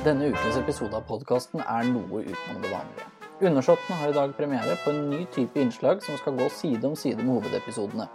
Denne 0.00 0.30
ukens 0.32 0.56
episode 0.56 0.96
av 0.96 1.02
podkasten 1.04 1.60
er 1.60 1.84
noe 1.84 2.22
utenom 2.24 2.62
det 2.62 2.70
vanlige. 2.72 3.08
Undersåttene 3.44 3.98
har 4.00 4.08
i 4.08 4.14
dag 4.16 4.30
premiere 4.32 4.78
på 4.80 4.94
en 4.94 5.10
ny 5.10 5.18
type 5.34 5.60
innslag 5.60 6.00
som 6.00 6.16
skal 6.16 6.38
gå 6.38 6.46
side 6.56 6.88
om 6.88 6.94
side 6.96 7.20
med 7.20 7.34
hovedepisodene. 7.34 8.06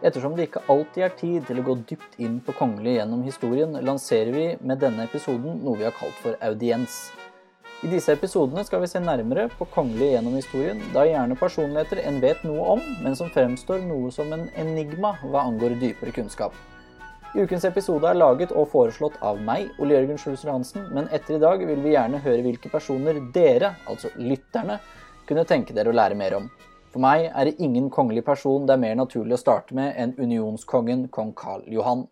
Ettersom 0.00 0.38
det 0.38 0.46
ikke 0.48 0.62
alltid 0.72 1.04
er 1.04 1.12
tid 1.18 1.44
til 1.44 1.60
å 1.60 1.64
gå 1.66 1.74
dypt 1.90 2.16
inn 2.24 2.38
på 2.46 2.54
kongelige 2.56 3.02
gjennom 3.02 3.26
historien, 3.26 3.76
lanserer 3.90 4.32
vi 4.32 4.46
med 4.70 4.80
denne 4.80 5.04
episoden 5.04 5.60
noe 5.66 5.76
vi 5.82 5.84
har 5.90 5.96
kalt 5.98 6.16
for 6.22 6.40
audiens. 6.48 6.96
I 7.84 7.92
disse 7.92 8.16
episodene 8.16 8.64
skal 8.64 8.80
vi 8.86 8.88
se 8.88 9.04
nærmere 9.04 9.50
på 9.58 9.68
kongelige 9.76 10.14
gjennom 10.16 10.40
historien, 10.40 10.80
da 10.96 11.04
gjerne 11.04 11.36
personligheter 11.36 12.00
en 12.08 12.24
vet 12.24 12.40
noe 12.48 12.72
om, 12.78 12.88
men 13.04 13.20
som 13.20 13.28
fremstår 13.36 13.84
noe 13.84 14.08
som 14.16 14.32
en 14.32 14.48
enigma 14.56 15.12
hva 15.26 15.44
angår 15.44 15.76
dypere 15.84 16.16
kunnskap. 16.22 16.56
Ukens 17.36 17.64
episode 17.68 18.08
er 18.08 18.16
laget 18.16 18.54
og 18.56 18.70
foreslått 18.72 19.18
av 19.20 19.36
meg, 19.44 19.66
Ole 19.82 19.98
Jørgen 19.98 20.16
Schulzer 20.16 20.48
Hansen, 20.48 20.86
men 20.96 21.10
etter 21.12 21.36
i 21.36 21.40
dag 21.42 21.60
vil 21.60 21.82
vi 21.84 21.92
gjerne 21.92 22.22
høre 22.24 22.40
hvilke 22.46 22.70
personer 22.72 23.18
dere, 23.34 23.74
altså 23.84 24.08
lytterne, 24.16 24.78
kunne 25.28 25.44
tenke 25.44 25.76
dere 25.76 25.92
å 25.92 25.96
lære 25.98 26.16
mer 26.16 26.38
om. 26.38 26.46
For 26.88 27.04
meg 27.04 27.26
er 27.28 27.50
det 27.50 27.58
ingen 27.60 27.90
kongelig 27.92 28.24
person 28.24 28.64
det 28.64 28.78
er 28.78 28.80
mer 28.80 28.96
naturlig 28.96 29.36
å 29.36 29.42
starte 29.42 29.76
med 29.76 29.92
enn 30.00 30.14
unionskongen 30.16 31.10
kong 31.12 31.34
Karl 31.36 31.66
Johan. 31.68 32.06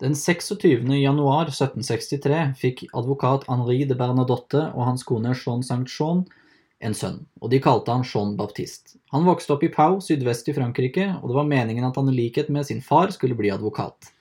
Den 0.00 0.16
26. 0.16 0.56
januar 0.96 1.50
1763 1.52 2.40
fikk 2.56 2.86
advokat 2.96 3.44
Henri 3.52 3.82
de 3.84 3.98
Bernadotte 3.98 4.70
og 4.72 4.86
hans 4.88 5.04
kone 5.04 5.36
Jean 5.36 5.60
Saint-Jean 5.66 6.24
en 6.84 6.94
sønn, 6.94 7.18
og 7.42 7.50
de 7.50 7.58
kalte 7.62 7.90
han 7.90 8.04
Jean 8.06 8.36
Baptiste. 8.38 8.98
Han 9.12 9.26
vokste 9.26 9.54
opp 9.54 9.64
i 9.66 9.70
Pau, 9.72 9.98
sydvest 10.04 10.50
i 10.50 10.54
Frankrike, 10.54 11.08
og 11.18 11.30
det 11.30 11.38
var 11.38 11.48
meningen 11.50 11.86
at 11.88 11.96
han 11.98 12.10
i 12.12 12.14
likhet 12.14 12.52
med 12.54 12.68
sin 12.68 12.82
far 12.84 13.10
skulle 13.14 13.38
bli 13.38 13.50
advokat. 13.50 14.12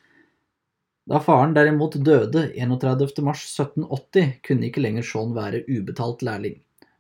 Da 1.08 1.22
faren 1.24 1.54
derimot 1.56 1.96
døde 2.04 2.50
31. 2.58 3.22
mars 3.24 3.46
1780, 3.54 4.40
kunne 4.44 4.68
ikke 4.68 4.84
lenger 4.84 5.06
Jean 5.08 5.36
være 5.38 5.64
ubetalt 5.70 6.26
lærling. 6.26 6.58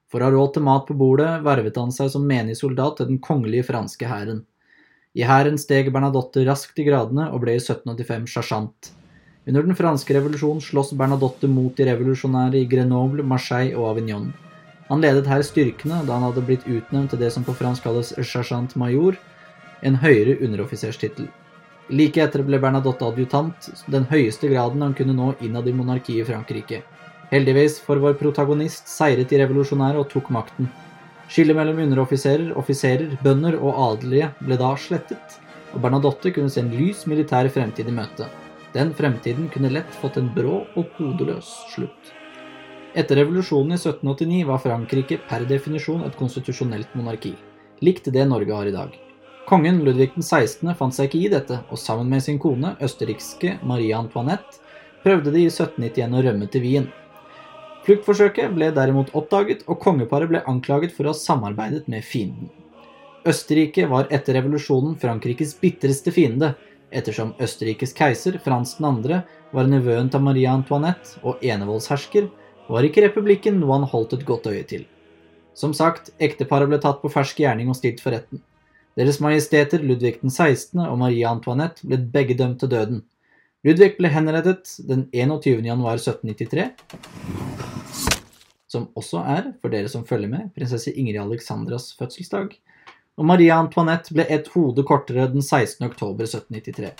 For 0.07 0.23
å 0.23 0.29
ha 0.29 0.31
råd 0.31 0.53
til 0.55 0.63
mat 0.63 0.85
på 0.87 0.95
bordet 0.95 1.41
vervet 1.43 1.75
han 1.75 1.91
seg 1.91 2.13
som 2.13 2.23
menig 2.27 2.55
soldat 2.55 3.01
til 3.01 3.09
den 3.09 3.19
kongelige 3.19 3.67
franske 3.67 4.07
hæren. 4.07 4.45
I 5.17 5.25
hæren 5.27 5.57
steg 5.59 5.89
Bernadotte 5.91 6.45
raskt 6.47 6.79
i 6.79 6.85
gradene 6.87 7.27
og 7.33 7.41
ble 7.43 7.57
i 7.57 7.59
1785 7.59 8.29
sersjant. 8.37 8.91
Under 9.47 9.65
den 9.65 9.75
franske 9.79 10.15
revolusjonen 10.15 10.63
sloss 10.63 10.93
Bernadotte 10.95 11.49
mot 11.51 11.75
de 11.75 11.87
revolusjonære 11.89 12.61
i 12.61 12.67
Grenoble, 12.69 13.25
Marseille 13.27 13.75
og 13.75 13.89
Avignon. 13.91 14.29
Han 14.87 15.03
ledet 15.03 15.27
her 15.27 15.43
styrkene 15.43 16.03
da 16.07 16.15
han 16.15 16.29
hadde 16.29 16.45
blitt 16.47 16.67
utnevnt 16.67 17.11
til 17.11 17.19
det 17.19 17.33
som 17.35 17.43
på 17.43 17.55
fransk 17.57 17.83
kalles 17.87 18.13
sergeant 18.15 18.75
major, 18.79 19.17
en 19.83 19.99
høyere 20.01 20.37
underoffiserstittel. 20.45 21.27
Like 21.89 22.19
etter 22.23 22.43
ble 22.43 22.59
Bernadotte 22.59 23.07
adjutant, 23.07 23.69
den 23.91 24.07
høyeste 24.09 24.49
graden 24.51 24.83
han 24.83 24.95
kunne 24.95 25.15
nå 25.15 25.33
innad 25.43 25.67
i 25.67 25.75
monarkiet 25.75 26.23
i 26.23 26.27
Frankrike. 26.27 26.81
Heldigvis 27.31 27.77
for 27.83 27.99
vår 28.03 28.15
protagonist 28.19 28.87
seiret 28.91 29.29
de 29.31 29.39
revolusjonære 29.41 29.99
og 29.99 30.09
tok 30.11 30.31
makten. 30.31 30.69
Skillet 31.27 31.55
mellom 31.55 31.79
underoffiserer, 31.83 32.53
offiserer, 32.59 33.17
bønder 33.23 33.57
og 33.59 33.79
adelige 33.89 34.31
ble 34.39 34.59
da 34.59 34.73
slettet, 34.79 35.39
og 35.73 35.81
Bernadotte 35.83 36.31
kunne 36.35 36.51
se 36.51 36.63
en 36.63 36.71
lys 36.71 37.03
militær 37.11 37.49
fremtid 37.51 37.91
i 37.91 37.95
møte. 37.95 38.29
Den 38.75 38.93
fremtiden 38.95 39.49
kunne 39.51 39.71
lett 39.73 39.99
fått 40.01 40.19
en 40.19 40.31
brå 40.35 40.61
og 40.79 40.95
hodeløs 40.99 41.51
slutt. 41.73 42.13
Etter 42.97 43.15
revolusjonen 43.15 43.71
i 43.71 43.75
1789 43.75 44.45
var 44.47 44.57
Frankrike 44.57 45.19
per 45.29 45.43
definisjon 45.45 45.99
et 46.07 46.15
konstitusjonelt 46.17 46.95
monarki, 46.97 47.35
likt 47.85 48.07
det 48.13 48.23
Norge 48.25 48.55
har 48.57 48.65
i 48.65 48.71
dag. 48.73 48.95
Kongen 49.45 49.83
Ludvig 49.85 50.15
16. 50.17 50.71
fant 50.79 50.95
seg 50.95 51.11
ikke 51.11 51.19
i 51.19 51.29
dette, 51.29 51.59
og 51.69 51.77
sammen 51.77 52.09
med 52.09 52.23
sin 52.25 52.39
kone, 52.41 52.71
østerrikske 52.81 53.59
Marie 53.69 53.93
Antoinette, 53.93 54.57
prøvde 55.03 55.29
de 55.35 55.43
i 55.43 55.51
1791 55.51 56.15
å 56.17 56.23
rømme 56.25 56.47
til 56.49 56.65
Wien. 56.65 56.87
Fluktforsøket 57.85 58.57
ble 58.57 58.71
derimot 58.73 59.13
oppdaget, 59.13 59.61
og 59.69 59.77
kongeparet 59.85 60.33
ble 60.33 60.41
anklaget 60.49 60.97
for 60.97 61.05
å 61.05 61.13
ha 61.13 61.21
samarbeidet 61.21 61.85
med 61.93 62.01
fienden. 62.01 62.49
Østerrike 63.29 63.85
var 63.93 64.09
etter 64.09 64.39
revolusjonen 64.39 64.97
Frankrikes 64.97 65.53
bitreste 65.61 66.15
fiende, 66.17 66.55
ettersom 66.89 67.37
Østerrikes 67.37 67.93
keiser, 67.93 68.41
Frans 68.41 68.73
2., 68.81 69.21
var 69.53 69.69
nevøen 69.69 70.09
til 70.09 70.27
Marie 70.31 70.49
Antoinette 70.49 71.21
og 71.21 71.45
enevoldshersker, 71.45 72.25
var 72.73 72.87
ikke 72.87 73.03
republikken 73.05 73.59
noe 73.61 73.75
han 73.77 73.87
holdt 73.89 74.17
et 74.17 74.25
godt 74.27 74.49
øye 74.51 74.63
til. 74.67 74.85
Som 75.57 75.73
sagt, 75.73 76.11
ekteparet 76.21 76.69
ble 76.69 76.79
tatt 76.83 77.01
på 77.01 77.11
fersk 77.11 77.39
gjerning 77.41 77.71
og 77.71 77.79
stilt 77.79 78.03
for 78.03 78.13
retten. 78.13 78.43
Deres 78.97 79.21
Majesteter 79.21 79.81
Ludvig 79.83 80.19
16. 80.21 80.79
og 80.81 80.97
Marie 80.99 81.25
Antoinette 81.27 81.85
ble 81.85 82.01
begge 82.13 82.37
dømt 82.37 82.59
til 82.61 82.71
døden. 82.73 83.03
Ludvig 83.65 83.95
ble 83.97 84.09
henrettet 84.13 84.77
den 84.89 85.07
21. 85.13 85.65
januar 85.65 85.97
1793 86.01 86.71
som 88.67 88.87
også 88.99 89.21
er, 89.23 89.51
for 89.61 89.71
dere 89.71 89.89
som 89.91 90.05
følger 90.07 90.29
med, 90.31 90.49
prinsesse 90.55 90.91
Ingrid 90.93 91.21
Alexandras 91.21 91.93
fødselsdag. 91.97 92.55
Og 93.17 93.25
Maria 93.25 93.57
Antoinette 93.57 94.13
ble 94.13 94.27
et 94.29 94.49
hode 94.53 94.83
kortere 94.85 95.27
den 95.31 95.41
16. 95.41 95.87
oktober 95.87 96.27
1793. 96.27 96.91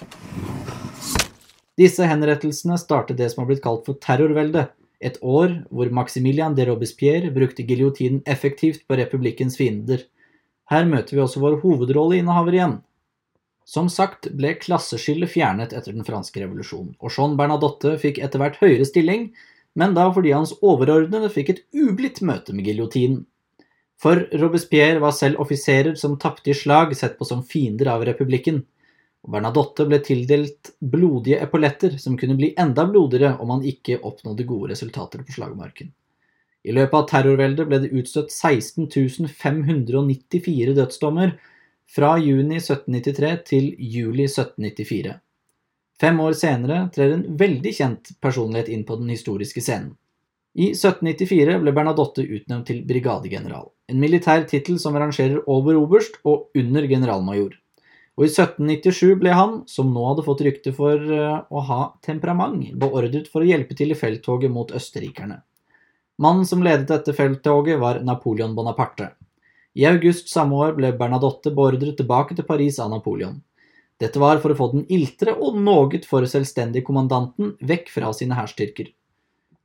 Disse 1.78 2.08
henrettelsene 2.10 2.80
startet 2.82 3.20
det 3.20 3.30
som 3.30 3.44
har 3.44 3.52
blitt 3.52 3.62
kalt 3.66 3.86
for 3.86 4.00
terrorveldet, 4.02 4.72
et 5.00 5.18
år 5.22 5.54
hvor 5.70 5.92
Maximilian 5.94 6.56
de 6.58 6.66
Robespierre 6.70 7.32
brukte 7.34 7.66
giljotinen 7.68 8.24
effektivt 8.26 8.88
på 8.88 8.98
republikkens 8.98 9.58
fiender. 9.60 10.04
Her 10.72 10.88
møter 10.90 11.16
vi 11.16 11.24
også 11.24 11.42
vår 11.44 11.60
hovedrolleinnehaver 11.62 12.58
igjen. 12.58 12.78
Som 13.68 13.90
sagt 13.92 14.30
ble 14.40 14.54
klasseskillet 14.56 15.32
fjernet 15.32 15.74
etter 15.76 15.92
den 15.92 16.08
franske 16.08 16.40
revolusjonen, 16.40 16.96
og 17.04 17.12
Jean 17.12 17.36
Bernadotte 17.40 17.98
fikk 18.00 18.22
etter 18.24 18.40
hvert 18.42 18.60
høyere 18.62 18.88
stilling, 18.88 19.30
men 19.78 19.94
da 19.98 20.08
fordi 20.14 20.32
hans 20.34 20.56
overordnede 20.62 21.30
fikk 21.34 21.52
et 21.54 21.66
ublidt 21.76 22.24
møte 22.26 22.56
med 22.56 22.66
giljotinen. 22.70 23.26
For 24.02 24.24
Robespierre 24.40 25.02
var 25.02 25.14
selv 25.18 25.42
offiserer 25.42 25.96
som 26.00 26.16
tapte 26.22 26.54
i 26.54 26.56
slag, 26.58 26.94
sett 26.96 27.18
på 27.18 27.26
som 27.28 27.44
fiender 27.46 27.90
av 27.92 28.06
republikken. 28.08 28.62
Bernadotte 29.28 29.84
ble 29.90 30.00
tildelt 30.00 30.72
blodige 30.80 31.42
epauletter, 31.44 31.98
som 32.00 32.16
kunne 32.18 32.38
bli 32.40 32.54
enda 32.60 32.86
blodigere 32.88 33.34
om 33.44 33.52
han 33.56 33.66
ikke 33.68 34.00
oppnådde 34.08 34.46
gode 34.48 34.72
resultater 34.72 35.24
på 35.26 35.36
slagmarken. 35.36 35.92
I 36.68 36.74
løpet 36.76 36.96
av 36.96 37.06
terrorveldet 37.12 37.68
ble 37.68 37.82
det 37.84 37.92
utstøtt 37.96 38.32
16 38.32 39.28
594 39.28 40.74
dødsdommer 40.80 41.36
fra 41.88 42.16
juni 42.20 42.60
1793 42.60 43.36
til 43.52 43.70
juli 43.80 44.26
1794. 44.28 45.14
Fem 46.00 46.20
år 46.22 46.36
senere 46.38 46.82
trer 46.94 47.16
en 47.16 47.24
veldig 47.40 47.72
kjent 47.74 48.12
personlighet 48.22 48.72
inn 48.72 48.84
på 48.88 49.00
den 49.00 49.10
historiske 49.12 49.64
scenen. 49.64 49.96
I 50.58 50.72
1794 50.72 51.60
ble 51.62 51.74
Bernadotte 51.76 52.24
utnevnt 52.26 52.68
til 52.70 52.84
brigadegeneral, 52.90 53.70
en 53.92 54.00
militær 54.02 54.48
tittel 54.50 54.80
som 54.82 54.96
rangerer 54.98 55.44
over 55.46 55.78
oberst 55.78 56.18
og 56.26 56.50
under 56.58 56.88
generalmajor. 56.90 57.54
Og 58.18 58.26
i 58.26 58.32
1797 58.32 59.20
ble 59.22 59.34
han, 59.38 59.60
som 59.70 59.92
nå 59.94 60.04
hadde 60.08 60.26
fått 60.26 60.42
rykte 60.46 60.74
for 60.74 60.98
eh, 60.98 61.38
å 61.38 61.62
ha 61.68 61.82
temperament, 62.06 62.72
beordret 62.74 63.30
for 63.30 63.46
å 63.46 63.50
hjelpe 63.50 63.78
til 63.78 63.94
i 63.94 63.98
felttoget 63.98 64.54
mot 64.54 64.74
østerrikerne. 64.74 65.44
Mannen 66.18 66.48
som 66.50 66.64
ledet 66.66 66.90
dette 66.90 67.14
felttoget, 67.14 67.78
var 67.78 68.02
Napoleon 68.02 68.56
Bonaparte. 68.58 69.12
I 69.78 69.86
august 69.86 70.32
samme 70.34 70.58
år 70.58 70.74
ble 70.80 70.90
Bernadotte 70.98 71.54
beordret 71.54 72.00
tilbake 72.00 72.34
til 72.34 72.48
Paris 72.48 72.80
av 72.82 72.90
Napoleon. 72.90 73.38
Dette 74.02 74.22
var 74.22 74.42
for 74.42 74.54
å 74.54 74.58
få 74.58 74.72
den 74.74 74.88
iltre 74.94 75.36
og 75.38 75.58
noget 75.62 76.06
for 76.10 76.26
selvstendige 76.26 76.86
kommandanten 76.86 77.54
vekk 77.62 77.92
fra 77.94 78.10
sine 78.18 78.38
hærstyrker. 78.38 78.90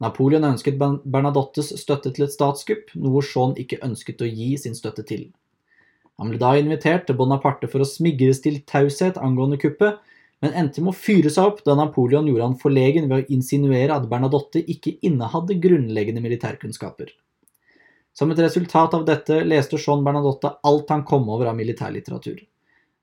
Napoleon 0.04 0.44
ønsket 0.44 0.76
Bernadottes 0.76 1.72
støtte 1.80 2.12
til 2.12 2.26
et 2.26 2.34
statskupp, 2.34 2.92
noe 3.00 3.24
Shaun 3.24 3.56
ikke 3.56 3.80
ønsket 3.86 4.20
å 4.20 4.28
gi 4.28 4.56
sin 4.60 4.76
støtte 4.76 5.04
til. 5.08 5.30
Han 6.22 6.30
ble 6.30 6.38
da 6.38 6.52
invitert 6.54 7.08
til 7.08 7.16
Bonaparte 7.18 7.66
for 7.66 7.82
å 7.82 7.88
smigres 7.88 8.38
til 8.44 8.60
taushet 8.70 9.16
angående 9.18 9.58
kuppet, 9.58 9.96
men 10.42 10.54
endte 10.58 10.82
med 10.82 10.92
å 10.92 10.98
fyre 10.98 11.30
seg 11.34 11.48
opp 11.48 11.64
da 11.66 11.74
Napoleon 11.78 12.28
gjorde 12.30 12.46
han 12.46 12.60
forlegen 12.60 13.08
ved 13.10 13.24
å 13.24 13.34
insinuere 13.34 13.96
at 13.96 14.06
Bernadotte 14.10 14.62
ikke 14.62 14.94
innehadde 15.06 15.58
grunnleggende 15.62 16.22
militærkunnskaper. 16.22 17.10
Som 18.14 18.30
et 18.30 18.42
resultat 18.44 18.94
av 18.94 19.06
dette 19.08 19.40
leste 19.42 19.80
Jean 19.82 20.04
Bernadotte 20.06 20.52
alt 20.62 20.94
han 20.94 21.02
kom 21.08 21.26
over 21.26 21.50
av 21.50 21.58
militærlitteratur. 21.58 22.38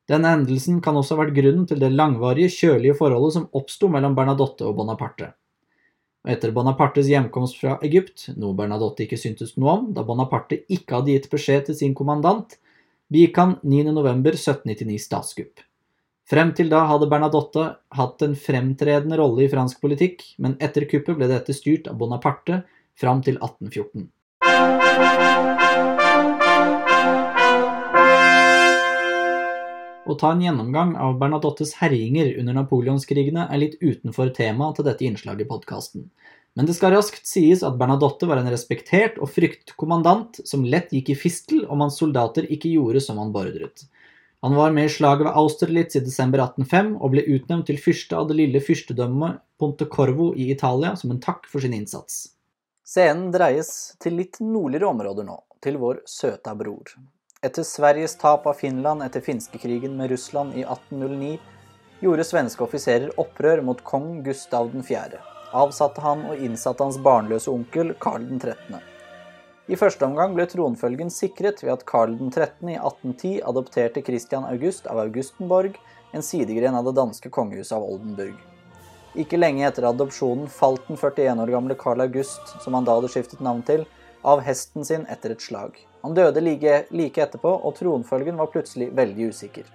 Denne 0.07 0.31
hendelsen 0.31 0.79
kan 0.83 0.95
også 0.95 1.17
ha 1.17 1.25
vært 1.25 1.35
grunnen 1.35 1.67
til 1.67 1.83
det 1.83 1.91
langvarige, 1.91 2.53
kjølige 2.55 2.95
forholdet 3.01 3.35
som 3.35 3.49
oppsto 3.59 3.91
mellom 3.91 4.15
Bernadotte 4.15 4.63
og 4.69 4.79
Bonaparte. 4.79 5.33
Og 6.23 6.31
etter 6.31 6.55
Bonapartes 6.55 7.11
hjemkomst 7.11 7.59
fra 7.59 7.75
Egypt, 7.83 8.29
noe 8.39 8.55
Bernadotte 8.55 9.03
ikke 9.03 9.19
syntes 9.19 9.57
noe 9.59 9.75
om, 9.75 9.91
da 9.95 10.07
Bonaparte 10.07 10.63
ikke 10.71 11.01
hadde 11.01 11.15
gitt 11.15 11.29
beskjed 11.31 11.67
til 11.67 11.79
sin 11.83 11.95
kommandant, 11.99 12.55
begikk 13.09 13.37
han 13.41 13.55
9.11.1799 13.63 15.01
statskupp. 15.01 15.65
Frem 16.29 16.51
til 16.53 16.69
da 16.69 16.83
hadde 16.85 17.07
Bernadotte 17.09 17.63
hatt 17.97 18.21
en 18.21 18.35
fremtredende 18.37 19.17
rolle 19.17 19.47
i 19.47 19.49
fransk 19.49 19.81
politikk, 19.81 20.21
men 20.37 20.53
etter 20.61 20.85
kuppet 20.89 21.17
ble 21.17 21.29
dette 21.31 21.55
styrt 21.57 21.89
av 21.89 21.97
Bonaparte 21.97 22.61
fram 22.99 23.23
til 23.25 23.39
1814. 23.41 24.09
Å 30.09 30.15
ta 30.17 30.31
en 30.33 30.41
gjennomgang 30.41 30.95
av 30.97 31.17
Bernadottes 31.21 31.75
herjinger 31.81 32.31
under 32.41 32.55
napoleonskrigene 32.57 33.47
er 33.49 33.61
litt 33.61 33.77
utenfor 33.81 34.31
temaet 34.37 34.77
til 34.77 34.87
dette 34.87 35.05
innslaget 35.05 35.45
i 35.45 35.49
podkasten. 35.49 36.07
Men 36.57 36.65
det 36.65 36.75
skal 36.75 36.95
raskt 36.95 37.27
sies 37.29 37.61
at 37.63 37.77
Bernadotte 37.79 38.27
var 38.27 38.41
en 38.41 38.49
respektert 38.51 39.19
og 39.21 39.31
fryktet 39.31 39.75
kommandant 39.79 40.41
som 40.47 40.65
lett 40.65 40.91
gikk 40.95 41.13
i 41.13 41.17
fistel 41.17 41.63
om 41.69 41.83
hans 41.85 41.99
soldater 42.01 42.47
ikke 42.49 42.71
gjorde 42.73 43.03
som 43.05 43.21
han 43.21 43.33
beordret. 43.35 43.85
Han 44.41 44.55
var 44.55 44.71
med 44.71 44.87
i 44.87 44.89
slaget 44.89 45.27
ved 45.27 45.35
Austerlitz 45.35 45.95
i 45.99 46.01
desember 46.03 46.39
1805 46.45 46.93
og 46.97 47.13
ble 47.13 47.25
utnevnt 47.27 47.67
til 47.67 47.79
fyrste 47.81 48.15
av 48.15 48.29
det 48.29 48.37
lille 48.39 48.61
fyrstedømmet 48.63 49.41
Ponte 49.59 49.87
Corvo 49.91 50.31
i 50.35 50.49
Italia 50.53 50.93
som 50.95 51.11
en 51.11 51.19
takk 51.19 51.47
for 51.51 51.59
sin 51.63 51.75
innsats. 51.75 52.29
Scenen 52.87 53.33
dreies 53.35 53.71
til 54.01 54.15
litt 54.17 54.39
nordligere 54.41 54.89
områder 54.89 55.27
nå, 55.27 55.35
til 55.61 55.77
vår 55.77 56.01
søta 56.07 56.55
bror. 56.57 56.95
Etter 57.43 57.67
Sveriges 57.67 58.15
tap 58.19 58.47
av 58.47 58.55
Finland 58.59 59.03
etter 59.03 59.23
finskekrigen 59.23 59.93
med 59.99 60.09
Russland 60.11 60.55
i 60.55 60.63
1809 60.63 61.35
gjorde 61.99 62.25
svenske 62.27 62.63
offiserer 62.63 63.11
opprør 63.19 63.61
mot 63.63 63.83
kong 63.83 64.23
Gustav 64.23 64.71
4., 64.87 65.19
avsatte 65.53 66.01
han 66.01 66.25
og 66.29 66.41
innsatte 66.43 66.83
hans 66.85 66.99
barnløse 67.01 67.51
onkel 67.51 67.93
Karl 68.01 68.25
13. 68.39 68.79
I 69.69 69.77
første 69.77 70.05
omgang 70.05 70.33
ble 70.33 70.47
tronfølgen 70.49 71.11
sikret 71.13 71.61
ved 71.63 71.75
at 71.75 71.85
Karl 71.89 72.15
13. 72.17 72.71
i 72.71 72.77
1810 72.77 73.33
adopterte 73.51 74.01
Christian 74.05 74.47
August 74.49 74.87
av 74.89 75.01
Augustenborg, 75.03 75.75
en 76.11 76.25
sidegren 76.25 76.77
av 76.77 76.87
det 76.89 76.95
danske 76.97 77.29
kongehuset 77.29 77.75
av 77.77 77.85
Oldenburg. 77.85 78.37
Ikke 79.17 79.37
lenge 79.37 79.65
etter 79.67 79.85
adopsjonen 79.89 80.49
falt 80.49 80.87
den 80.87 80.97
41 80.97 81.41
år 81.43 81.53
gamle 81.53 81.77
Carl 81.77 82.01
August, 82.01 82.55
som 82.63 82.77
han 82.77 82.85
da 82.85 82.97
hadde 82.97 83.09
skiftet 83.13 83.45
navn 83.45 83.61
til, 83.65 83.85
av 84.21 84.41
hesten 84.45 84.85
sin 84.85 85.05
etter 85.09 85.33
et 85.33 85.45
slag. 85.45 85.77
Han 86.01 86.15
døde 86.17 86.41
like, 86.41 86.83
like 86.89 87.21
etterpå, 87.21 87.51
og 87.51 87.77
tronfølgen 87.77 88.37
var 88.41 88.51
plutselig 88.53 88.89
veldig 88.95 89.29
usikker. 89.33 89.69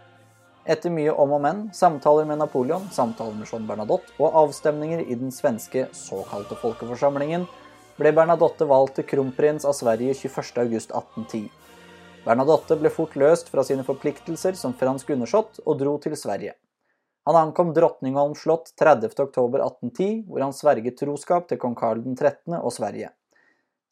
Etter 0.64 0.88
mye 0.88 1.12
om 1.12 1.34
og 1.37 1.43
men, 1.44 1.58
samtaler 1.76 2.25
med 2.25 2.38
Napoleon, 2.40 2.87
samtaler 2.93 3.37
med 3.37 3.50
Jean 3.50 3.66
Bernadotte 3.69 4.14
og 4.16 4.38
avstemninger 4.44 5.02
i 5.05 5.16
den 5.20 5.32
svenske 5.34 5.90
såkalte 5.93 6.56
folkeforsamlingen, 6.56 7.44
ble 7.99 8.12
Bernadotte 8.16 8.64
valgt 8.70 8.96
til 8.96 9.06
kronprins 9.11 9.69
av 9.69 9.76
Sverige 9.76 10.16
21.8.1810. 10.16 11.44
Bernadotte 12.25 12.78
ble 12.81 12.88
fort 12.88 13.12
løst 13.20 13.52
fra 13.52 13.64
sine 13.69 13.84
forpliktelser 13.84 14.56
som 14.56 14.72
fransk 14.81 15.12
undersått 15.12 15.61
og 15.66 15.76
dro 15.82 15.99
til 16.00 16.16
Sverige. 16.16 16.56
Han 17.28 17.37
ankom 17.37 17.75
Drottningholm 17.76 18.32
slott 18.37 18.72
30.10.1810, 18.81 20.25
hvor 20.28 20.44
han 20.44 20.56
sverget 20.56 20.96
troskap 21.00 21.49
til 21.49 21.61
kong 21.61 21.76
Karl 21.76 22.00
13. 22.00 22.56
og 22.56 22.72
Sverige, 22.72 23.12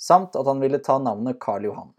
samt 0.01 0.41
at 0.41 0.49
han 0.49 0.61
ville 0.65 0.81
ta 0.81 0.97
navnet 1.01 1.41
Karl 1.41 1.69
Johan. 1.69 1.93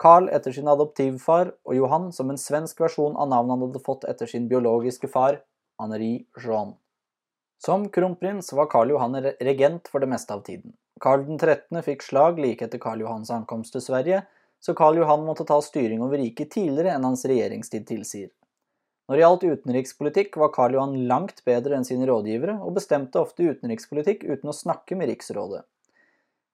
Carl 0.00 0.30
etter 0.32 0.54
sin 0.56 0.68
adoptivfar, 0.72 1.50
og 1.68 1.76
Johan 1.76 2.06
som 2.16 2.30
en 2.32 2.40
svensk 2.40 2.78
versjon 2.80 3.18
av 3.20 3.28
navnet 3.28 3.52
han 3.52 3.64
hadde 3.66 3.82
fått 3.84 4.06
etter 4.08 4.30
sin 4.30 4.46
biologiske 4.48 5.10
far, 5.12 5.42
Henri 5.80 6.24
Jean. 6.40 6.72
Som 7.60 7.90
kronprins 7.92 8.48
var 8.56 8.70
Karl 8.72 8.94
Johan 8.94 9.18
regent 9.20 9.90
for 9.92 10.00
det 10.00 10.08
meste 10.08 10.32
av 10.32 10.40
tiden. 10.46 10.72
Karl 11.04 11.26
13. 11.36 11.82
fikk 11.84 12.04
slag 12.06 12.40
like 12.40 12.64
etter 12.64 12.80
Karl 12.80 13.04
Johans 13.04 13.32
ankomst 13.34 13.76
til 13.76 13.84
Sverige, 13.84 14.22
så 14.60 14.72
Karl 14.76 15.02
Johan 15.02 15.26
måtte 15.26 15.44
ta 15.48 15.60
styring 15.64 16.00
over 16.04 16.20
riket 16.20 16.54
tidligere 16.56 16.96
enn 16.96 17.04
hans 17.04 17.26
regjeringstid 17.28 17.84
tilsier. 17.88 18.30
Når 19.08 19.16
det 19.16 19.24
gjaldt 19.24 19.44
utenrikspolitikk, 19.50 20.36
var 20.40 20.52
Karl 20.56 20.78
Johan 20.78 20.96
langt 21.10 21.44
bedre 21.44 21.76
enn 21.76 21.84
sine 21.84 22.08
rådgivere, 22.08 22.56
og 22.64 22.76
bestemte 22.80 23.20
ofte 23.20 23.52
utenrikspolitikk 23.52 24.24
uten 24.24 24.52
å 24.52 24.56
snakke 24.56 24.96
med 24.96 25.12
riksrådet. 25.12 25.66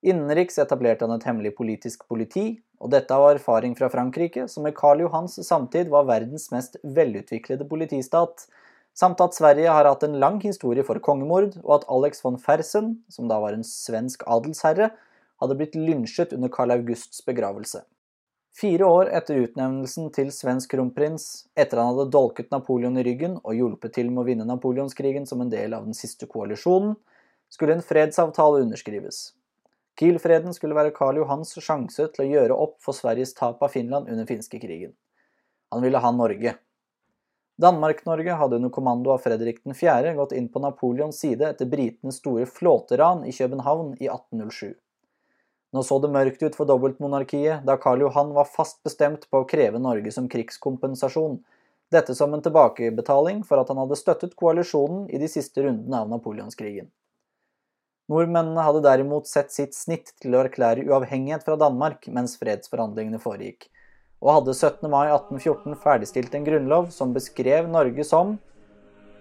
Innenriks 0.07 0.59
etablerte 0.63 1.07
han 1.07 1.15
et 1.15 1.27
hemmelig 1.27 1.55
politisk 1.59 2.07
politi, 2.11 2.57
og 2.81 2.93
dette 2.93 3.15
av 3.15 3.31
erfaring 3.31 3.75
fra 3.79 3.89
Frankrike, 3.93 4.47
som 4.53 4.67
med 4.67 4.77
Karl 4.77 5.03
Johans 5.05 5.39
samtid 5.47 5.89
var 5.93 6.09
verdens 6.09 6.51
mest 6.53 6.77
velutviklede 6.83 7.67
politistat, 7.69 8.47
samt 8.97 9.21
at 9.21 9.37
Sverige 9.37 9.73
har 9.73 9.89
hatt 9.89 10.05
en 10.07 10.19
lang 10.21 10.39
historie 10.45 10.85
for 10.85 11.01
kongemord, 11.05 11.59
og 11.65 11.75
at 11.81 11.89
Alex 11.93 12.23
von 12.25 12.39
Fersen, 12.41 12.99
som 13.13 13.29
da 13.29 13.41
var 13.43 13.57
en 13.57 13.67
svensk 13.67 14.25
adelsherre, 14.29 14.91
hadde 15.41 15.59
blitt 15.59 15.77
lynsjet 15.77 16.33
under 16.33 16.53
Karl 16.53 16.73
Augusts 16.79 17.21
begravelse. 17.25 17.83
Fire 18.57 18.89
år 18.89 19.11
etter 19.13 19.43
utnevnelsen 19.45 20.09
til 20.17 20.31
svensk 20.33 20.71
kronprins, 20.73 21.45
etter 21.61 21.77
han 21.77 21.91
hadde 21.93 22.09
dolket 22.15 22.49
Napoleon 22.55 22.97
i 22.97 23.05
ryggen 23.05 23.37
og 23.43 23.53
hjulpet 23.53 23.93
til 23.99 24.09
med 24.09 24.23
å 24.23 24.29
vinne 24.31 24.49
napoleonskrigen 24.49 25.29
som 25.29 25.45
en 25.45 25.53
del 25.53 25.77
av 25.77 25.85
den 25.85 25.97
siste 25.97 26.25
koalisjonen, 26.31 26.95
skulle 27.53 27.77
en 27.77 27.85
fredsavtale 27.85 28.65
underskrives. 28.65 29.36
Kiel-freden 29.97 30.53
skulle 30.53 30.77
være 30.77 30.93
Karl 30.97 31.23
Johans 31.23 31.55
sjanse 31.57 32.11
til 32.13 32.27
å 32.27 32.29
gjøre 32.29 32.57
opp 32.67 32.77
for 32.85 32.97
Sveriges 32.97 33.33
tap 33.37 33.63
av 33.65 33.73
Finland 33.73 34.11
under 34.13 34.29
finskekrigen. 34.29 34.93
Han 35.73 35.83
ville 35.83 36.01
ha 36.05 36.11
Norge. 36.13 36.53
Danmark-Norge 37.57 38.35
hadde 38.37 38.59
under 38.61 38.71
kommando 38.71 39.15
av 39.15 39.23
Fredrik 39.25 39.63
4. 39.65 40.13
gått 40.19 40.35
inn 40.37 40.51
på 40.53 40.61
Napoleons 40.61 41.17
side 41.21 41.49
etter 41.49 41.71
britenes 41.73 42.21
store 42.21 42.45
flåteran 42.45 43.25
i 43.25 43.33
København 43.33 43.95
i 43.97 44.11
1807. 44.11 44.75
Nå 45.73 45.83
så 45.83 45.99
det 45.99 46.13
mørkt 46.13 46.45
ut 46.45 46.55
for 46.57 46.69
dobbeltmonarkiet, 46.69 47.65
da 47.65 47.79
Karl 47.81 48.05
Johan 48.05 48.37
var 48.37 48.53
fast 48.53 48.83
bestemt 48.85 49.25
på 49.31 49.41
å 49.41 49.49
kreve 49.49 49.81
Norge 49.81 50.13
som 50.13 50.29
krigskompensasjon, 50.29 51.41
dette 51.93 52.15
som 52.19 52.37
en 52.37 52.45
tilbakebetaling 52.45 53.43
for 53.49 53.63
at 53.63 53.73
han 53.73 53.81
hadde 53.81 53.99
støttet 53.99 54.37
koalisjonen 54.37 55.09
i 55.09 55.21
de 55.23 55.29
siste 55.33 55.65
rundene 55.65 56.05
av 56.05 56.13
napoleonskrigen. 56.13 56.93
Nordmennene 58.13 58.63
hadde 58.63 58.85
derimot 58.85 59.27
sett 59.27 59.51
sitt 59.51 59.75
snitt 59.75 60.13
til 60.23 60.37
å 60.37 60.45
erklære 60.45 60.85
uavhengighet 60.87 61.43
fra 61.47 61.57
Danmark 61.59 62.07
mens 62.15 62.37
fredsforhandlingene 62.39 63.19
foregikk, 63.23 63.67
og 64.23 64.37
hadde 64.37 64.55
17. 64.55 64.87
mai 64.93 65.09
1814 65.09 65.75
ferdigstilt 65.83 66.37
en 66.39 66.47
grunnlov 66.47 66.93
som 66.95 67.15
beskrev 67.17 67.67
Norge 67.73 68.07
som, 68.07 68.37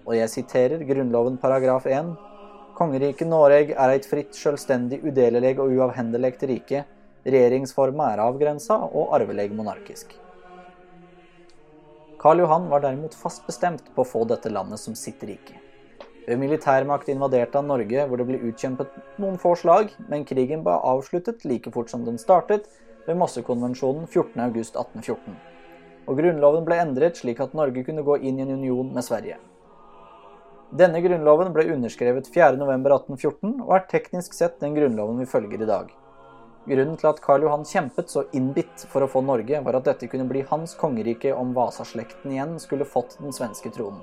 og 0.05 0.13
jeg 0.13 0.29
siterer 0.29 0.85
Grunnloven 0.85 1.39
paragraf 1.41 1.87
1, 1.89 2.13
Kongeriket 2.75 3.29
Noreg 3.31 3.71
er 3.71 3.93
eit 3.93 4.05
fritt, 4.05 4.35
sjølvstendig, 4.35 4.99
udeleleg 5.07 5.61
og 5.63 5.71
uavhendelegt 5.77 6.43
rike. 6.49 6.83
Regjeringsforma 7.25 8.11
er 8.11 8.21
avgrensa 8.25 8.77
og 8.85 9.15
arveleg 9.15 9.53
monarkisk. 9.55 10.11
Karl 12.21 12.43
Johan 12.43 12.67
var 12.69 12.83
derimot 12.83 13.15
fast 13.17 13.47
bestemt 13.47 13.87
på 13.95 14.03
å 14.03 14.09
få 14.09 14.25
dette 14.27 14.51
landet 14.51 14.81
som 14.81 14.97
sitt 14.97 15.23
rike. 15.23 15.64
Militærmakt 16.25 17.09
invaderte 17.13 17.59
han 17.59 17.67
Norge, 17.69 18.05
hvor 18.09 18.17
det 18.17 18.25
ble 18.25 18.39
utkjempet 18.49 18.93
noen 19.21 19.35
få 19.37 19.51
slag, 19.61 19.91
men 20.09 20.25
krigen 20.25 20.63
ble 20.65 20.73
avsluttet 20.73 21.45
like 21.45 21.69
fort 21.73 21.91
som 21.91 22.05
den 22.07 22.17
startet, 22.17 22.65
ved 23.05 23.19
Mossekonvensjonen 23.19 24.07
14.8.1814. 24.09 25.35
Og 26.09 26.17
grunnloven 26.17 26.65
ble 26.65 26.79
endret 26.81 27.21
slik 27.21 27.43
at 27.45 27.53
Norge 27.57 27.83
kunne 27.85 28.05
gå 28.05 28.17
inn 28.25 28.39
i 28.39 28.45
en 28.45 28.55
union 28.57 28.89
med 28.93 29.05
Sverige. 29.05 29.37
Denne 30.73 31.03
grunnloven 31.05 31.53
ble 31.53 31.67
underskrevet 31.75 32.31
4.11.1814, 32.33 33.61
og 33.61 33.75
er 33.77 33.85
teknisk 33.91 34.33
sett 34.33 34.57
den 34.63 34.73
grunnloven 34.77 35.21
vi 35.21 35.29
følger 35.29 35.61
i 35.61 35.69
dag. 35.69 35.93
Grunnen 36.65 36.97
til 36.97 37.11
at 37.11 37.21
Karl 37.21 37.45
Johan 37.45 37.69
kjempet 37.69 38.09
så 38.09 38.25
innbitt 38.33 38.87
for 38.89 39.05
å 39.05 39.11
få 39.11 39.21
Norge, 39.21 39.61
var 39.61 39.77
at 39.77 39.85
dette 39.85 40.09
kunne 40.09 40.25
bli 40.25 40.41
hans 40.49 40.73
kongerike 40.79 41.37
om 41.37 41.53
Vasaslekten 41.53 42.33
igjen 42.33 42.57
skulle 42.61 42.89
fått 42.89 43.19
den 43.21 43.35
svenske 43.35 43.69
tronen. 43.69 44.01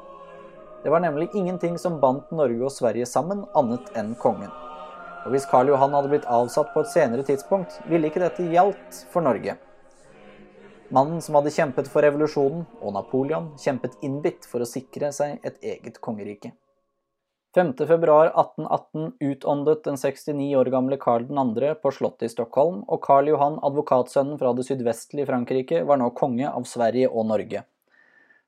Det 0.82 0.90
var 0.90 1.00
nemlig 1.00 1.28
ingenting 1.34 1.78
som 1.78 2.00
bandt 2.00 2.30
Norge 2.30 2.64
og 2.66 2.72
Sverige 2.74 3.06
sammen, 3.06 3.44
annet 3.54 3.92
enn 3.98 4.16
kongen. 4.18 4.50
Og 5.22 5.30
hvis 5.30 5.46
Karl 5.46 5.70
Johan 5.70 5.94
hadde 5.94 6.10
blitt 6.10 6.26
avsatt 6.26 6.72
på 6.74 6.82
et 6.82 6.90
senere 6.90 7.22
tidspunkt, 7.26 7.76
ville 7.86 8.10
ikke 8.10 8.24
dette 8.24 8.48
gjaldt 8.50 9.04
for 9.12 9.22
Norge. 9.22 9.54
Mannen 10.92 11.22
som 11.24 11.38
hadde 11.38 11.54
kjempet 11.54 11.86
for 11.88 12.04
revolusjonen, 12.04 12.66
og 12.82 12.96
Napoleon, 12.96 13.52
kjempet 13.62 13.94
innbitt 14.04 14.44
for 14.50 14.60
å 14.60 14.68
sikre 14.68 15.12
seg 15.14 15.38
et 15.46 15.62
eget 15.62 16.02
kongerike. 16.02 16.50
5.2.1818 17.56 19.12
utåndet 19.20 19.84
den 19.84 19.98
69 20.00 20.54
år 20.56 20.70
gamle 20.72 20.96
Karl 21.00 21.26
2. 21.28 21.74
på 21.82 21.92
slottet 21.94 22.26
i 22.26 22.32
Stockholm, 22.32 22.82
og 22.88 23.02
Karl 23.04 23.28
Johan, 23.28 23.60
advokatsønnen 23.62 24.38
fra 24.40 24.52
det 24.56 24.66
sydvestlige 24.66 25.28
Frankrike, 25.28 25.84
var 25.88 26.00
nå 26.00 26.10
konge 26.16 26.48
av 26.48 26.66
Sverige 26.68 27.12
og 27.12 27.28
Norge. 27.30 27.62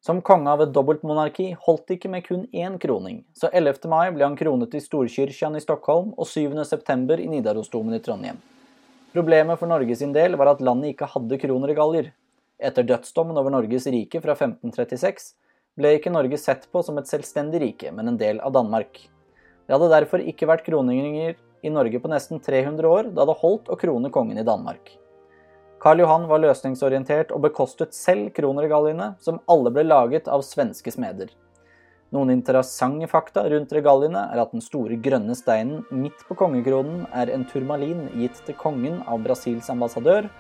Som 0.05 0.19
konge 0.21 0.53
av 0.53 0.61
et 0.61 0.73
dobbeltmonarki 0.77 1.47
holdt 1.65 1.87
det 1.89 1.95
ikke 1.97 2.09
med 2.13 2.27
kun 2.27 2.43
én 2.53 2.75
kroning, 2.77 3.23
så 3.33 3.49
11. 3.49 3.87
mai 3.89 4.11
ble 4.13 4.27
han 4.27 4.35
kronet 4.37 4.75
i 4.77 4.81
Storkirkjan 4.85 5.55
i 5.57 5.63
Stockholm 5.65 6.11
og 6.21 6.29
7. 6.29 6.59
september 6.69 7.23
i 7.23 7.29
Nidarosdomen 7.33 7.97
i 7.97 8.01
Trondheim. 8.05 8.37
Problemet 9.15 9.57
for 9.57 9.71
Norge 9.71 9.97
sin 9.97 10.13
del 10.13 10.37
var 10.37 10.51
at 10.51 10.61
landet 10.61 10.93
ikke 10.93 11.09
hadde 11.09 11.39
kroner 11.41 11.73
i 11.73 11.77
galler. 11.79 12.11
Etter 12.61 12.85
dødsdommen 12.85 13.41
over 13.41 13.55
Norges 13.55 13.89
rike 13.95 14.21
fra 14.21 14.35
1536 14.37 15.31
ble 15.81 15.95
ikke 15.97 16.13
Norge 16.13 16.37
sett 16.43 16.69
på 16.69 16.85
som 16.85 17.01
et 17.01 17.09
selvstendig 17.09 17.63
rike, 17.65 17.95
men 17.97 18.13
en 18.13 18.21
del 18.21 18.43
av 18.45 18.53
Danmark. 18.59 19.01
Det 19.65 19.73
hadde 19.73 19.89
derfor 19.95 20.21
ikke 20.21 20.51
vært 20.53 20.67
kroninger 20.69 21.33
i 21.65 21.73
Norge 21.73 22.03
på 22.05 22.13
nesten 22.13 22.45
300 22.45 22.93
år, 22.93 23.09
da 23.17 23.25
det 23.25 23.41
holdt 23.41 23.73
å 23.73 23.81
krone 23.81 24.13
kongen 24.13 24.37
i 24.37 24.45
Danmark. 24.45 24.99
Karl 25.85 26.01
Johan 26.01 26.23
var 26.31 26.41
løsningsorientert 26.41 27.33
og 27.37 27.43
bekostet 27.45 27.93
selv 27.93 28.31
kronregaljene, 28.33 29.11
som 29.21 29.43
alle 29.53 29.69
ble 29.69 29.83
laget 29.85 30.31
av 30.33 30.41
svenske 30.41 30.89
smeder. 30.89 31.29
Noen 32.17 32.33
interessante 32.33 33.05
fakta 33.13 33.43
rundt 33.53 33.75
regaliene 33.77 34.23
er 34.33 34.41
at 34.41 34.55
den 34.57 34.65
store 34.65 34.97
grønne 35.05 35.37
steinen 35.37 35.83
midt 35.93 36.25
på 36.25 36.39
kongekronen 36.41 37.05
er 37.13 37.35
en 37.35 37.45
turmalin 37.51 38.07
gitt 38.17 38.41
til 38.47 38.57
kongen 38.57 39.03
av 39.05 39.21
Brasils 39.27 39.69
ambassadør, 39.69 40.33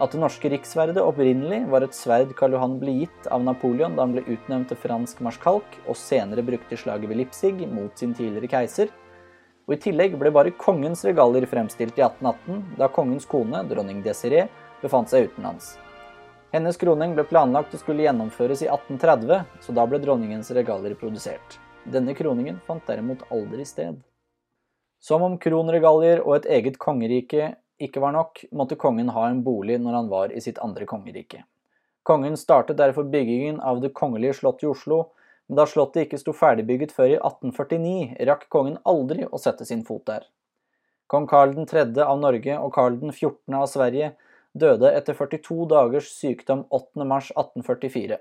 at 0.00 0.16
det 0.16 0.22
norske 0.22 0.48
rikssverdet 0.54 1.04
opprinnelig 1.04 1.66
var 1.68 1.84
et 1.84 1.96
sverd 1.96 2.32
Karl 2.38 2.56
Johan 2.56 2.80
ble 2.80 3.02
gitt 3.02 3.28
av 3.28 3.44
Napoleon 3.44 4.00
da 4.00 4.06
han 4.06 4.16
ble 4.16 4.24
utnevnt 4.24 4.72
til 4.72 4.80
fransk 4.80 5.20
marskalk 5.28 5.76
og 5.84 6.00
senere 6.00 6.44
brukte 6.46 6.72
i 6.72 6.80
slaget 6.80 7.12
ved 7.12 7.20
Lipsig 7.20 7.66
mot 7.68 7.92
sin 8.00 8.16
tidligere 8.16 8.48
keiser, 8.48 8.88
Og 9.66 9.74
I 9.74 9.80
tillegg 9.82 10.12
ble 10.14 10.30
bare 10.30 10.52
kongens 10.54 11.00
regalier 11.02 11.42
fremstilt 11.50 11.96
i 11.98 12.04
1818, 12.04 12.76
da 12.78 12.86
kongens 12.86 13.26
kone, 13.26 13.64
dronning 13.66 13.98
Desiree, 14.04 14.44
befant 14.86 15.12
seg 15.12 15.28
utenlands. 15.28 15.74
Hennes 16.54 16.78
kroning 16.80 17.12
ble 17.12 17.26
planlagt 17.28 17.74
og 17.74 17.82
skulle 17.82 18.06
gjennomføres 18.06 18.62
i 18.64 18.70
1830, 18.70 19.42
så 19.60 19.74
da 19.76 19.84
ble 19.90 19.98
dronningens 20.00 20.52
regalier 20.56 20.94
produsert. 20.96 21.58
Denne 21.84 22.14
kroningen 22.16 22.62
fant 22.66 22.86
derimot 22.86 23.26
aldri 23.34 23.66
sted. 23.66 23.98
Som 25.02 25.22
om 25.26 25.36
kronregalier 25.42 26.22
og 26.24 26.38
et 26.38 26.48
eget 26.56 26.78
kongerike 26.82 27.52
ikke 27.82 28.00
var 28.00 28.14
nok, 28.16 28.40
måtte 28.56 28.78
kongen 28.80 29.12
ha 29.12 29.26
en 29.28 29.42
bolig 29.44 29.76
når 29.82 29.98
han 29.98 30.08
var 30.08 30.32
i 30.32 30.40
sitt 30.40 30.58
andre 30.64 30.88
kongerike. 30.88 31.42
Kongen 32.06 32.38
startet 32.40 32.78
derfor 32.78 33.04
byggingen 33.10 33.60
av 33.60 33.82
Det 33.82 33.92
kongelige 33.92 34.38
slottet 34.40 34.64
i 34.64 34.70
Oslo, 34.70 35.02
men 35.46 35.58
da 35.60 35.66
slottet 35.66 36.06
ikke 36.06 36.18
sto 36.22 36.32
ferdigbygget 36.34 36.94
før 36.94 37.10
i 37.12 37.18
1849, 37.18 38.16
rakk 38.30 38.48
kongen 38.50 38.78
aldri 38.86 39.26
å 39.26 39.38
sette 39.42 39.66
sin 39.68 39.84
fot 39.84 40.06
der. 40.08 40.24
Kong 41.06 41.26
Karl 41.30 41.52
3. 41.54 41.84
av 42.02 42.18
Norge 42.18 42.56
og 42.58 42.72
Karl 42.74 42.96
14. 42.98 43.54
av 43.54 43.68
Sverige 43.70 44.14
døde 44.58 44.90
etter 44.96 45.16
42 45.16 45.66
dagers 45.70 46.08
sykdom 46.16 46.64
8. 46.70 47.04
mars 47.04 47.30
1844. 47.34 48.18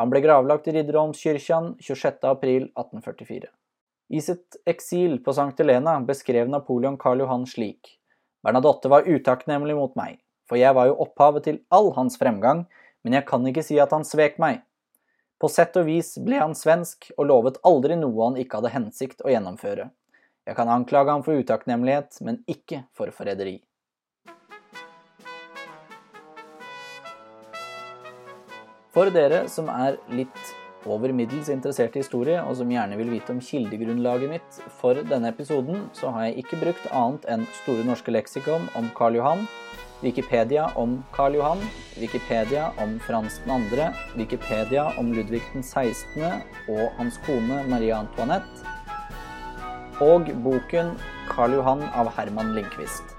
Han 0.00 0.10
ble 0.10 0.22
gravlagt 0.24 0.68
i 0.68 0.74
Ridderholmskirken 0.74 1.74
26. 1.80 2.24
april 2.30 2.70
1844. 2.72 3.50
I 4.08 4.20
sitt 4.20 4.56
eksil 4.68 5.18
på 5.24 5.32
St. 5.32 5.54
Helena 5.58 5.98
beskrev 6.04 6.50
Napoleon 6.50 6.96
Karl 7.00 7.22
Johan 7.24 7.46
slik 7.48 7.98
Bernadotte 8.44 8.90
var 8.92 9.06
utakknemlig 9.08 9.76
mot 9.78 9.94
meg, 9.96 10.18
for 10.44 10.60
jeg 10.60 10.76
var 10.76 10.90
jo 10.90 10.98
opphavet 11.06 11.46
til 11.46 11.60
all 11.72 11.94
hans 11.96 12.18
fremgang, 12.20 12.66
men 13.00 13.16
jeg 13.16 13.24
kan 13.28 13.46
ikke 13.48 13.64
si 13.64 13.78
at 13.80 13.94
han 13.96 14.04
svek 14.04 14.36
meg. 14.42 14.60
På 15.40 15.48
sett 15.48 15.76
og 15.80 15.88
vis 15.88 16.12
ble 16.20 16.42
han 16.42 16.52
svensk 16.56 17.08
og 17.16 17.30
lovet 17.30 17.60
aldri 17.64 17.96
noe 17.96 18.28
han 18.28 18.36
ikke 18.40 18.60
hadde 18.60 18.74
hensikt 18.74 19.24
å 19.24 19.32
gjennomføre. 19.32 19.88
Jeg 20.44 20.58
kan 20.58 20.68
anklage 20.68 21.14
ham 21.14 21.24
for 21.24 21.40
utakknemlighet, 21.40 22.20
men 22.20 22.42
ikke 22.44 22.82
for 22.92 23.08
forræderi. 23.16 23.62
For 28.94 29.10
dere 29.10 29.48
som 29.50 29.66
er 29.72 29.96
litt 30.14 30.54
over 30.86 31.10
middels 31.16 31.48
interessert 31.50 31.96
i 31.96 32.02
historie, 32.04 32.38
og 32.44 32.54
som 32.60 32.70
gjerne 32.70 32.94
vil 33.00 33.10
vite 33.10 33.32
om 33.34 33.40
kildegrunnlaget 33.42 34.30
mitt 34.30 34.58
for 34.78 35.00
denne 35.08 35.32
episoden, 35.32 35.88
så 35.96 36.12
har 36.14 36.28
jeg 36.28 36.44
ikke 36.44 36.60
brukt 36.60 36.86
annet 36.92 37.26
enn 37.34 37.46
Store 37.62 37.86
norske 37.88 38.14
leksikon 38.14 38.68
om 38.78 38.90
Karl 38.94 39.18
Johan, 39.18 39.46
Wikipedia 40.04 40.68
om 40.78 40.98
Karl 41.16 41.40
Johan, 41.40 41.64
Wikipedia 41.98 42.68
om 42.84 42.94
Frans 43.02 43.40
2., 43.48 43.88
Wikipedia 44.20 44.86
om 45.00 45.10
Ludvig 45.16 45.42
den 45.54 45.64
16. 45.64 46.44
og 46.68 46.86
hans 47.00 47.18
kone 47.26 47.64
Marie 47.72 47.96
Antoinette, 47.96 48.62
og 50.04 50.30
boken 50.46 50.94
Karl 51.32 51.58
Johan 51.58 51.82
av 51.94 52.14
Herman 52.14 52.54
Lindqvist. 52.54 53.13